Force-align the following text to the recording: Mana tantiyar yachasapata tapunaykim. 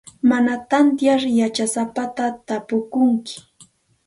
Mana 0.29 0.53
tantiyar 0.69 1.21
yachasapata 1.39 2.25
tapunaykim. 2.47 3.43